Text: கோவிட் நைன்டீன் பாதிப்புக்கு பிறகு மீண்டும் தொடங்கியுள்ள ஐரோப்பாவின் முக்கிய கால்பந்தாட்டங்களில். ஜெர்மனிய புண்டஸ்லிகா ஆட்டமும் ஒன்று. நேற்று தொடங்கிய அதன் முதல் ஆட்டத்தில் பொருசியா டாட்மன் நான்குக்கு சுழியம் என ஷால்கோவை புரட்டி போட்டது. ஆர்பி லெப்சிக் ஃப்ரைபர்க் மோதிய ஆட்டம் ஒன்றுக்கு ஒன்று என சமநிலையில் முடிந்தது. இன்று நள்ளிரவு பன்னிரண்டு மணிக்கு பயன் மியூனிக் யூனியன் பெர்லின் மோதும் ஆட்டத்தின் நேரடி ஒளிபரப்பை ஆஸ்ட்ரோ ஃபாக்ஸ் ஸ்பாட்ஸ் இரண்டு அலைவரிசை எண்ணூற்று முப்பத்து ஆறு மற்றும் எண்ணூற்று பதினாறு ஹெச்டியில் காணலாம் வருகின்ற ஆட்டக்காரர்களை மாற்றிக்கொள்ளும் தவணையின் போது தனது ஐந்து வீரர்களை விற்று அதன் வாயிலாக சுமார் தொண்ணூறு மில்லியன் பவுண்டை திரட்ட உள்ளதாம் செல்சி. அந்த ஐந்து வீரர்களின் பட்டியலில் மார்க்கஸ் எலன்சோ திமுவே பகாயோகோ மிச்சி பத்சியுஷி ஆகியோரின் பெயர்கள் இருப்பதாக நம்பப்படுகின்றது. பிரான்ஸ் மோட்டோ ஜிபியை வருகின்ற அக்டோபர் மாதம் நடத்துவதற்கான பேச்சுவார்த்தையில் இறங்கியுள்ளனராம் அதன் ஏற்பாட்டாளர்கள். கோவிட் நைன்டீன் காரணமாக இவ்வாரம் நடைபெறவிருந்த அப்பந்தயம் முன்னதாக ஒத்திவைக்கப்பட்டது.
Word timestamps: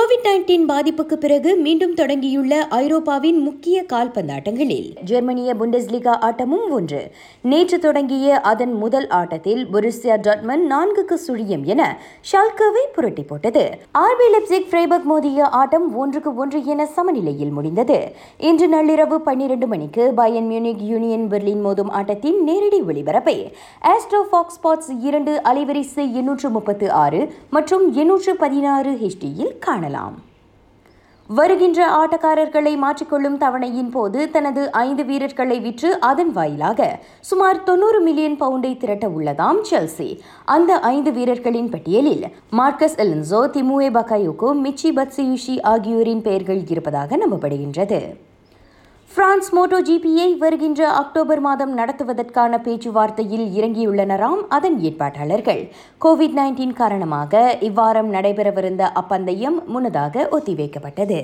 கோவிட் 0.00 0.26
நைன்டீன் 0.26 0.64
பாதிப்புக்கு 0.68 1.16
பிறகு 1.22 1.50
மீண்டும் 1.56 1.94
தொடங்கியுள்ள 1.94 2.52
ஐரோப்பாவின் 2.68 3.38
முக்கிய 3.38 3.84
கால்பந்தாட்டங்களில். 3.92 4.86
ஜெர்மனிய 5.04 5.54
புண்டஸ்லிகா 5.54 6.14
ஆட்டமும் 6.28 6.68
ஒன்று. 6.76 7.00
நேற்று 7.50 7.78
தொடங்கிய 7.78 8.40
அதன் 8.50 8.72
முதல் 8.72 9.08
ஆட்டத்தில் 9.08 9.66
பொருசியா 9.72 10.14
டாட்மன் 10.26 10.62
நான்குக்கு 10.72 11.16
சுழியம் 11.26 11.64
என 11.64 11.98
ஷால்கோவை 12.30 12.84
புரட்டி 12.94 13.22
போட்டது. 13.22 13.64
ஆர்பி 14.04 14.28
லெப்சிக் 14.34 14.70
ஃப்ரைபர்க் 14.70 15.08
மோதிய 15.12 15.48
ஆட்டம் 15.60 15.96
ஒன்றுக்கு 15.96 16.32
ஒன்று 16.34 16.64
என 16.64 16.86
சமநிலையில் 16.86 17.52
முடிந்தது. 17.58 17.98
இன்று 18.38 18.68
நள்ளிரவு 18.76 19.18
பன்னிரண்டு 19.28 19.66
மணிக்கு 19.66 20.06
பயன் 20.22 20.48
மியூனிக் 20.52 20.82
யூனியன் 20.92 21.28
பெர்லின் 21.34 21.62
மோதும் 21.66 21.92
ஆட்டத்தின் 22.00 22.40
நேரடி 22.42 22.80
ஒளிபரப்பை 22.82 23.36
ஆஸ்ட்ரோ 23.92 24.22
ஃபாக்ஸ் 24.30 24.58
ஸ்பாட்ஸ் 24.60 24.90
இரண்டு 25.10 25.34
அலைவரிசை 25.52 26.08
எண்ணூற்று 26.22 26.50
முப்பத்து 26.50 26.88
ஆறு 27.04 27.22
மற்றும் 27.50 27.86
எண்ணூற்று 27.92 28.34
பதினாறு 28.36 28.92
ஹெச்டியில் 29.04 29.54
காணலாம் 29.58 29.88
வருகின்ற 31.28 31.80
ஆட்டக்காரர்களை 31.88 32.72
மாற்றிக்கொள்ளும் 32.76 33.36
தவணையின் 33.36 33.90
போது 33.90 34.30
தனது 34.30 34.72
ஐந்து 34.72 35.04
வீரர்களை 35.04 35.60
விற்று 35.60 36.00
அதன் 36.00 36.32
வாயிலாக 36.32 36.98
சுமார் 37.20 37.62
தொண்ணூறு 37.62 38.00
மில்லியன் 38.00 38.36
பவுண்டை 38.40 38.76
திரட்ட 38.76 39.08
உள்ளதாம் 39.08 39.60
செல்சி. 39.70 40.18
அந்த 40.44 40.78
ஐந்து 40.78 41.12
வீரர்களின் 41.12 41.68
பட்டியலில் 41.68 42.24
மார்க்கஸ் 42.50 42.96
எலன்சோ 42.96 43.42
திமுவே 43.56 43.90
பகாயோகோ 43.98 44.50
மிச்சி 44.64 44.90
பத்சியுஷி 44.98 45.62
ஆகியோரின் 45.62 46.22
பெயர்கள் 46.22 46.62
இருப்பதாக 46.66 47.16
நம்பப்படுகின்றது. 47.16 48.16
பிரான்ஸ் 49.14 49.48
மோட்டோ 49.54 49.78
ஜிபியை 49.82 50.36
வருகின்ற 50.38 50.88
அக்டோபர் 50.88 51.40
மாதம் 51.40 51.72
நடத்துவதற்கான 51.78 52.60
பேச்சுவார்த்தையில் 52.66 53.46
இறங்கியுள்ளனராம் 53.58 54.42
அதன் 54.48 54.76
ஏற்பாட்டாளர்கள். 54.78 55.62
கோவிட் 56.04 56.36
நைன்டீன் 56.36 56.72
காரணமாக 56.72 57.58
இவ்வாரம் 57.60 58.10
நடைபெறவிருந்த 58.16 58.80
அப்பந்தயம் 58.80 59.58
முன்னதாக 59.66 60.28
ஒத்திவைக்கப்பட்டது. 60.30 61.18